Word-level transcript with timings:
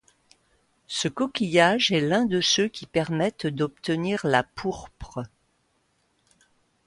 Ce 0.87 1.07
coquillage 1.07 1.91
est 1.91 1.99
l'un 2.01 2.25
de 2.25 2.41
ceux 2.41 2.67
qui 2.67 2.87
permettent 2.87 3.45
d'obtenir 3.45 4.21
la 4.25 4.41
pourpre. 4.41 5.21